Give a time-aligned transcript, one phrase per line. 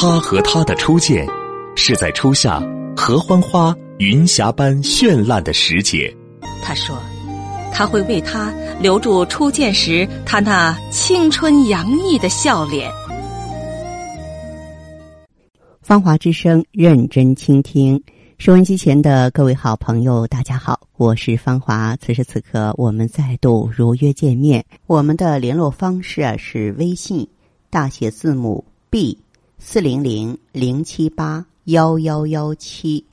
[0.00, 1.26] 他和她的初见，
[1.74, 2.62] 是在初夏
[2.96, 6.16] 合欢花云霞般绚烂的时节。
[6.62, 6.96] 他说。
[7.72, 12.88] 他会为他留住初见时他那青春洋溢的笑脸。
[15.82, 18.00] 芳华之声，认真倾听。
[18.38, 21.96] 收音机前的各位好朋友，大家好，我是芳华。
[21.96, 24.64] 此时此刻，我们再度如约见面。
[24.86, 27.28] 我们的联络方式啊是微信
[27.68, 29.18] 大写字母 B
[29.60, 33.04] 四零零零七八幺幺幺七，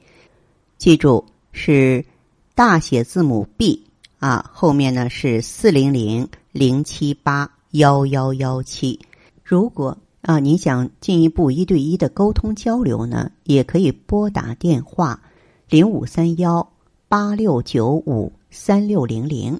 [0.78, 2.06] 记住是
[2.54, 3.82] 大写字母 B。
[4.20, 9.00] 啊，后面呢是四零零零七八幺幺幺七。
[9.44, 15.22] 如果啊你想进一步一对一的沟通交流呢，也可以拨打电话
[15.68, 16.72] 零五三幺
[17.08, 19.60] 八六九五三六零零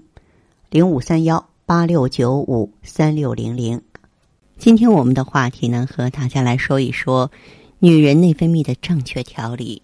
[0.70, 3.82] 零五三幺八六九五三六零零。
[4.58, 7.30] 今天我们的话题呢，和大家来说一说
[7.80, 9.82] 女人内分泌的正确调理。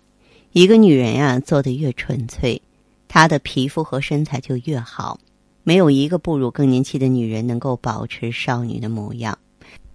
[0.54, 2.60] 一个女人呀，做的越纯粹。
[3.08, 5.20] 她的皮肤和身材就越好，
[5.64, 9.38] 没有一个步入更年期的女人能够保持少女的模样。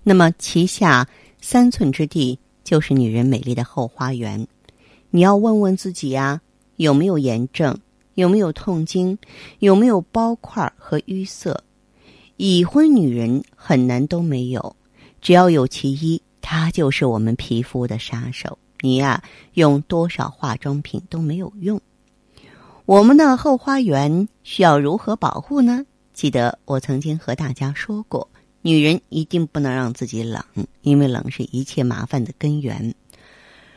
[0.02, 1.08] 那么，脐下
[1.40, 4.46] 三寸之地就是女人美丽的后花园。
[5.10, 6.40] 你要问问自己呀，
[6.76, 7.76] 有没有炎症？
[8.14, 9.18] 有没有痛经？
[9.58, 11.58] 有没有包块和淤塞？
[12.36, 14.76] 已婚女人很难都没有，
[15.20, 18.58] 只要有其一，它就是我们皮肤的杀手。
[18.80, 19.22] 你呀，
[19.54, 21.80] 用多少化妆品都没有用。
[22.84, 25.84] 我们的后花园需要如何保护呢？
[26.12, 28.28] 记得我曾经和大家说过，
[28.60, 30.44] 女人一定不能让自己冷，
[30.82, 32.94] 因为冷是一切麻烦的根源。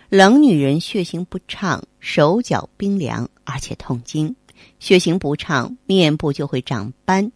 [0.10, 4.36] 冷女人血行不畅，手脚冰凉，而且痛经。
[4.80, 7.32] 血行不畅，面部就会长斑，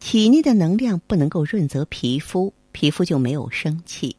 [0.00, 4.16] 体内的能量不能够润泽皮肤，皮肤就没有生气。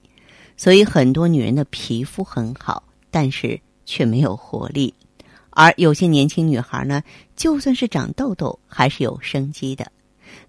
[0.56, 4.94] 所以很多女人的皮肤很好，但是却没有活力。
[5.50, 7.02] 而有些年轻女孩呢，
[7.36, 9.92] 就算是长痘痘，还是有生机的。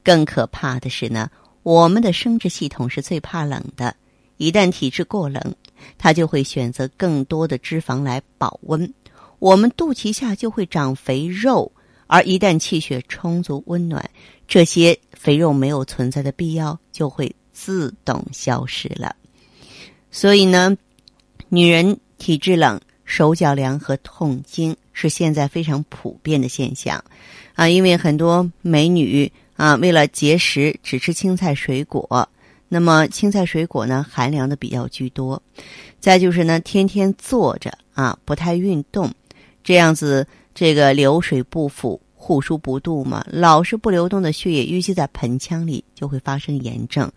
[0.04, 1.28] 更可怕的是呢，
[1.62, 3.96] 我们的生殖系统是最怕冷的，
[4.36, 5.42] 一旦体质过冷，
[5.98, 8.92] 它就会选择更多的脂肪来保温，
[9.38, 11.72] 我们肚脐下就会长肥肉。
[12.12, 14.10] 而一旦气血充足、温暖，
[14.46, 19.16] 这些肥肉没有存在的必要，就会自动消失了。
[20.10, 20.76] 所以呢，
[21.48, 22.78] 女人体质冷。
[23.04, 27.04] 手脚凉和痛经是现在非常普遍的现象，
[27.54, 32.26] 啊，因为很多美女啊，为了节食只吃青菜水果，
[32.68, 35.42] 那么青菜水果呢，寒凉的比较居多。
[36.00, 39.12] 再就是呢，天天坐着啊，不太运动，
[39.62, 47.10] 这样子这个流水不腐，护枢不度嘛，老是不流动的血液淤积在盆腔里，就会发生炎症。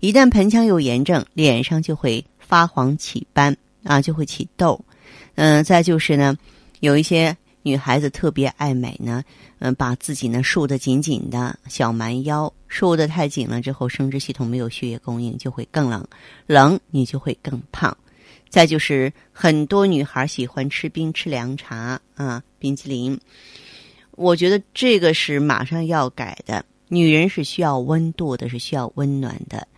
[0.00, 4.78] 一旦盆腔有炎症，脸上就会发黄起斑啊，就会起痘。
[5.36, 6.36] 嗯，再就是呢，
[6.80, 9.24] 有一些女孩子特别爱美呢，
[9.60, 16.06] 嗯，把自己呢束得紧紧的，小蛮腰束得太紧了之后，生殖系统没有血液供应，就会更冷，
[16.46, 17.96] 冷你就会更胖。
[18.50, 23.18] 再就是很多女孩喜欢吃冰吃凉茶啊，冰淇淋，
[24.12, 26.64] 我觉得这个是马上要改的。
[26.88, 29.68] 女人是需要温度的，是需要温暖的。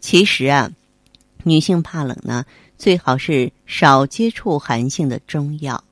[0.00, 0.70] 其实啊，
[1.44, 2.44] 女性怕冷呢。
[2.78, 5.84] 最好是少接触寒性的中药。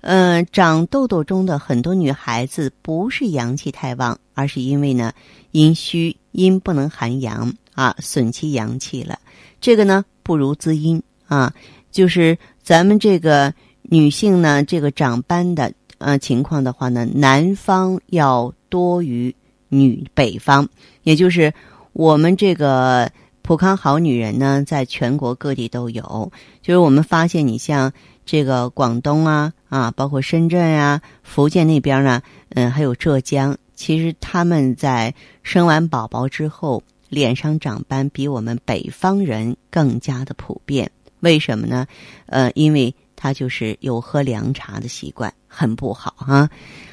[0.00, 5.12] 嗯，长痘痘中的很多女孩子不是阳气太旺，而是因为呢
[5.50, 9.18] 阴虚，阴不能含阳啊，损其阳气了。
[9.60, 11.52] 这个呢不如滋阴啊，
[11.90, 13.52] 就是咱们这个
[13.82, 19.34] 女性呢，这个长斑的呃情况的话呢，南方要多于
[19.68, 20.68] 女北方，
[21.04, 21.54] 也就是
[21.94, 23.08] 我们这个。
[23.42, 26.30] 普康好女人呢，在全国各地都有。
[26.62, 27.90] 就是我们发现，你像
[28.24, 35.12] 这个广东啊啊，包括深圳啊、福建那边呢，嗯，还有浙江，其实他们在
[35.42, 40.88] 生完宝宝之后，脸上长斑比我们北方人更加的普遍。
[41.18, 41.86] 为什么呢？
[42.26, 46.48] 呃，因为他就是有喝凉茶的习惯，很不好啊。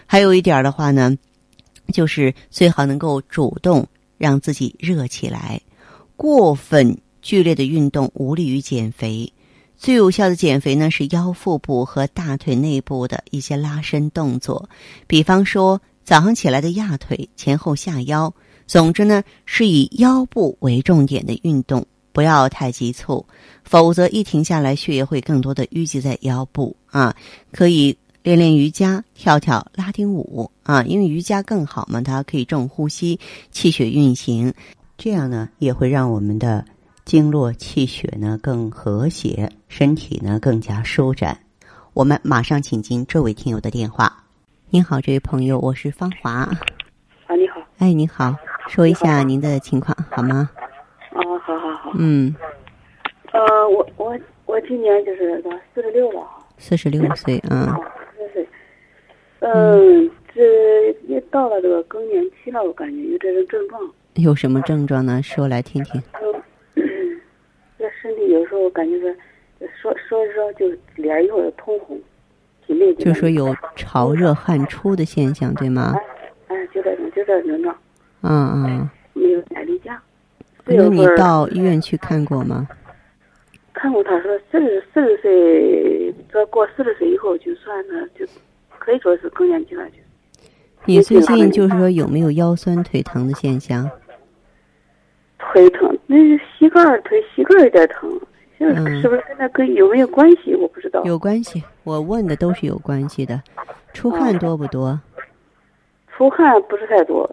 [0.05, 1.17] 还有一点的话呢，
[1.93, 3.87] 就是最好能够主动
[4.17, 5.61] 让自己热起来。
[6.17, 9.31] 过分剧烈的运动无利于减肥，
[9.77, 14.69] 最有效的减肥呢是腰腹部和大腿内部的一些拉伸动作，
[15.07, 18.33] 比方说早上起来的压腿、前后下腰，
[18.65, 21.85] 总之呢是以腰部为重点的运动，
[22.17, 23.23] 不要太急促，
[23.63, 27.15] 否则一停下来，血液会更多的淤积在腰部啊。
[27.51, 33.19] 可以练练瑜伽、跳跳拉丁舞啊，因为瑜伽更好嘛，它可以重呼吸，
[33.51, 34.51] 气血运行。
[34.97, 36.65] 这样呢，也会让我们的
[37.05, 41.37] 经络气血呢更和谐，身体呢更加舒展。
[41.93, 44.11] 我们马上请进这位听友的电话。
[44.71, 46.31] 您好，这位朋友，我是芳华。
[46.31, 47.61] 啊，你好。
[47.77, 48.35] 哎，你好，
[48.67, 50.49] 说一下您的情况好吗？
[51.97, 52.35] 嗯。
[53.31, 55.43] 呃，我我我今年就是
[55.73, 56.25] 四十六了。
[56.57, 57.77] 四十六岁啊。
[58.17, 58.47] 四十岁。
[59.39, 63.81] 嗯，这也到了这个更年期了，我感觉有这种症状。
[64.15, 65.21] 有什么症状呢？
[65.21, 66.01] 说来听听。
[66.75, 66.83] 嗯，
[67.77, 69.17] 这身体有时候感觉是，
[69.79, 72.01] 说说说就脸一会儿通红，
[72.65, 75.93] 体内就说有潮热汗出的现象，对吗？
[76.47, 77.77] 哎，就这种，就这种症状。
[78.21, 78.89] 嗯嗯。
[79.13, 80.01] 没有耐力假。
[80.67, 82.67] 那你到医院去看过吗？
[83.73, 88.25] 看过，他说四十四十岁，这过四十岁以后就算呢，就
[88.77, 89.87] 可以说是更年期了。
[89.89, 89.97] 就。
[90.85, 93.89] 你最近就是说有没有腰酸腿疼的现象？
[95.37, 98.09] 腿疼，那是膝盖腿膝盖有点疼，
[98.57, 98.65] 是
[99.01, 100.55] 是不是跟那跟有没有关系？
[100.55, 101.03] 我不知道。
[101.03, 103.41] 有关系，我问的都是有关系的。
[103.93, 104.99] 出汗多不多？
[106.15, 107.29] 出汗不是太多，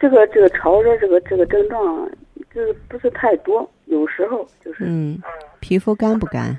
[0.00, 2.08] 这个这个潮热这个这个症状，
[2.54, 4.84] 就是不是太多，有时候就是。
[4.86, 5.20] 嗯，
[5.60, 6.56] 皮肤干不干？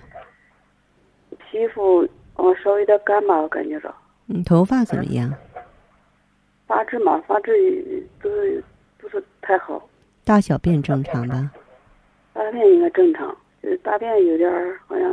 [1.38, 3.94] 皮肤哦，稍微有点干吧，我感觉着。
[4.28, 5.32] 嗯，头发怎么样？
[6.66, 8.64] 发质嘛，发质都是
[8.98, 9.88] 不是太好。
[10.24, 11.52] 大小便正常吧？
[12.34, 15.04] 大便应该正常，就是大便有点儿好像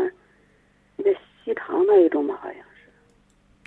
[0.97, 2.89] 有点稀糖那一种吧，好像是。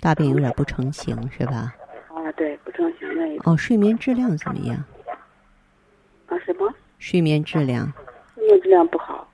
[0.00, 1.74] 大便有点不成形是吧？
[2.08, 3.52] 啊，对，不成形那一种。
[3.52, 4.82] 哦，睡眠质量怎么样？
[6.26, 6.73] 啊，什么？
[7.04, 7.92] 睡眠质量。
[8.34, 9.30] 睡眠质量不好，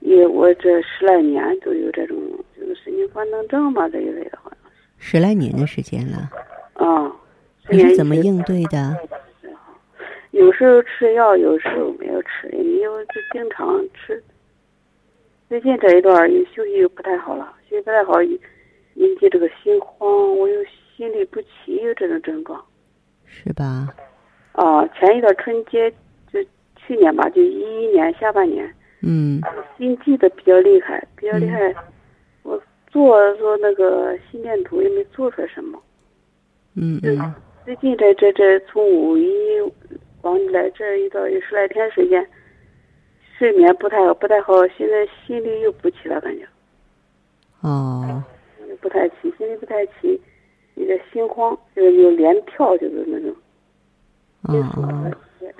[0.00, 2.16] 因为我这十来年都有这种
[2.58, 5.10] 就是神经官能症嘛这一类的，好像是。
[5.10, 6.30] 十来年的时间了。
[6.72, 7.12] 啊。
[7.68, 8.96] 你是怎么应对的？
[10.30, 14.22] 有时候吃药，有时候没有吃，也没有就经常吃。
[15.50, 18.38] 最近这一段又休息又不太好了，休息不太好，引
[19.20, 20.64] 起这个心慌，我又
[20.96, 22.64] 心律不齐，有这种症状。
[23.26, 23.94] 是吧？
[24.52, 25.96] 啊，前一段春节就
[26.86, 28.72] 去年吧，就一一年下半年。
[29.02, 29.40] 嗯。
[29.76, 31.74] 心悸的比较厉害，比较厉害。
[32.42, 35.82] 我做做那个心电图也没做出来什么。
[36.74, 37.34] 嗯嗯。
[37.64, 39.28] 最近这这这从五一
[40.22, 42.26] 往来这一到有十来天时间，
[43.36, 44.66] 睡眠不太好，不太好。
[44.68, 46.46] 现在心率又不齐了，感觉。
[47.62, 48.22] 哦。
[48.80, 50.20] 不太齐，心率不太齐，
[50.74, 53.34] 有点心慌，就是有连跳，就是那种。
[54.42, 55.10] 哦。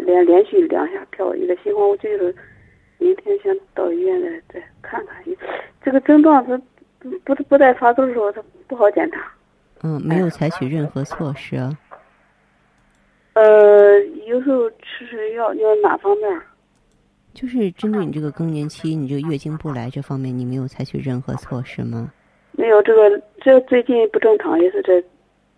[0.06, 1.88] 连连续两下跳，一个心慌。
[1.88, 2.34] 我就是
[2.98, 5.16] 明天先到医院再再看看。
[5.82, 6.56] 这个症状它
[7.00, 9.30] 不不不带发作的时候，它不好检查。
[9.82, 11.56] 嗯，没有采取任何措施。
[13.34, 16.40] 呃，有时候吃吃药，要哪方面？
[17.34, 22.10] 就是针对你这个更年期，你这个月经不来这方面，你没有采取任何措施吗？
[22.52, 25.04] 没有，这个这最近不正常，也是这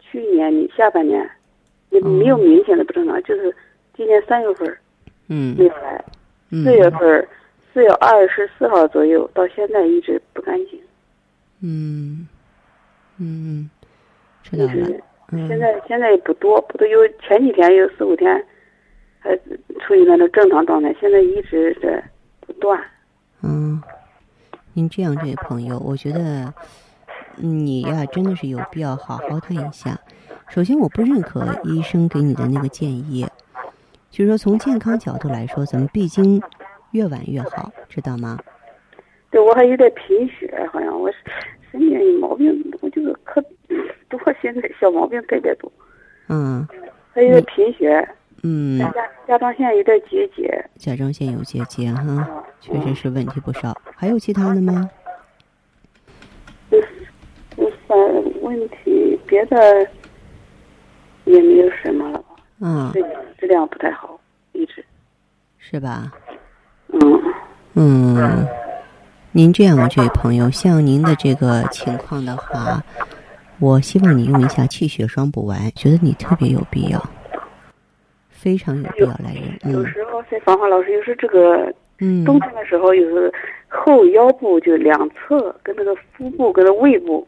[0.01, 1.25] 去年下半年，
[1.91, 3.55] 也没有明显的不正常，就是
[3.99, 4.79] 今年三月份
[5.27, 6.05] 嗯，没有来，
[6.51, 7.29] 四月份
[7.75, 10.81] 四月二十四号左右到现在一直不干净。
[11.61, 12.29] 嗯，
[13.17, 13.69] 嗯，
[14.45, 14.89] 知道了。
[15.49, 18.33] 现在现在也不多，不都有前几天有四五天，
[19.19, 19.37] 还
[19.81, 20.95] 处于那种正常状态。
[21.01, 22.01] 现在一直在
[22.39, 22.81] 不断。
[23.43, 23.83] 嗯，
[24.75, 26.55] 您这样这位朋友，我觉得
[27.35, 29.99] 你呀真的是有必要好好看一下。
[30.49, 33.27] 首先，我不认可医生给你的那个建议，
[34.19, 36.43] 就是说从健康角度来说，咱们闭经
[36.91, 38.37] 越晚越好，知道吗？
[39.31, 41.09] 对我还有点贫血，好像我
[41.71, 43.41] 身体毛病，我就是可。
[44.09, 45.71] 不过现在小毛病特别多，
[46.29, 46.67] 嗯，
[47.13, 48.09] 还有点贫血，
[48.43, 48.93] 嗯，甲
[49.29, 53.81] 甲状腺有点结节，甲状腺有结节哈，确实是问题不少。
[53.95, 54.91] 还有其他的吗？
[56.71, 56.83] 嗯，
[57.87, 57.97] 反
[58.43, 59.89] 问题别的
[61.25, 62.18] 也没有什么了吧？
[62.61, 62.93] 嗯，
[63.39, 64.19] 质量不太好，
[64.53, 64.85] 一直
[65.59, 66.13] 是吧？
[66.93, 67.23] 嗯
[67.75, 68.47] 嗯，
[69.33, 72.83] 您这样的这位朋友，像您的这个情况的话。
[73.61, 77.11] 我希望你用一下气血双补丸，觉得你特别有必要，
[78.29, 79.35] 非常有必要来
[79.65, 79.73] 用。
[79.73, 83.33] 有时候在芳华老师，有时这个嗯，冬天的时候，有时
[83.67, 87.27] 后腰部就两侧跟那个腹部跟那胃部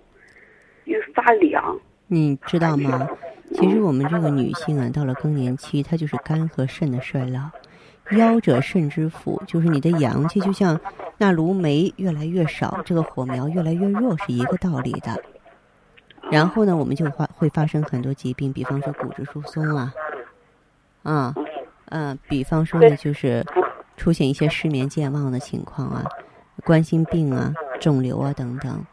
[0.85, 1.77] 又发凉。
[2.13, 3.09] 你知道吗？
[3.55, 7.49] 其实我们这个女性啊，到了更年期，她就是肝和肾的衰老。
[8.17, 10.81] 腰者肾之府，就是你的阳气就像
[11.19, 15.23] 那炉煤越来越少，这个火苗越来越弱，是一个道理的。
[16.33, 19.95] 然后呢，我们就发会发生很多疾病，比方说骨质疏松啊，
[21.05, 21.35] 啊，
[21.91, 23.47] 嗯，比方说呢就是
[23.97, 26.05] 出现一些失眠健忘的情况啊，
[26.65, 28.85] 冠心病啊、肿瘤啊等等。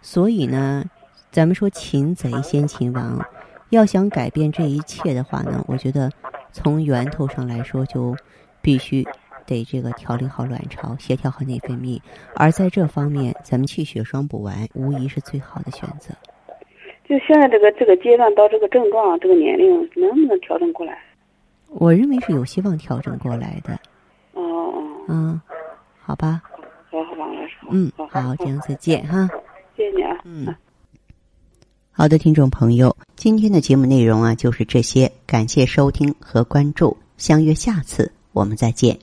[0.00, 0.84] 所以呢，
[1.30, 3.24] 咱们说擒贼先擒王，
[3.68, 6.10] 要想改变这一切的话呢，我觉得
[6.50, 8.16] 从源头上来说，就
[8.60, 9.06] 必须
[9.46, 12.00] 得这个调理好卵巢，协调好内分泌。
[12.34, 16.12] 而在这方面，咱们气血双补丸无疑是最好的选择。
[17.04, 20.98] 就现在这个这个阶段到这个症状这个年龄，能不能调整过来？
[21.68, 23.72] 我认为是有希望调整过来的。
[24.32, 25.40] 哦哦，嗯，
[26.00, 26.42] 好吧，
[26.90, 29.28] 好好，王老师，嗯，好，好，这样再见哈。
[29.76, 30.54] 谢谢你啊，嗯，
[32.00, 38.98] 好的，听众朋友，今天的节目内容啊就是这些，感谢收听和关注，相约下次我们再见。